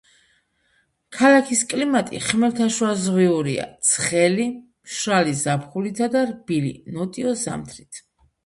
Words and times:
ქალაქის 1.17 1.59
კლიმატი 1.73 2.21
ხმელთაშუაზღვიურია, 2.29 3.67
ცხელი, 3.91 4.49
მშრალი 4.55 5.39
ზაფხულითა 5.45 6.11
და 6.17 6.25
რბილი, 6.33 6.73
ნოტიო 6.97 7.37
ზამთრით. 7.45 8.03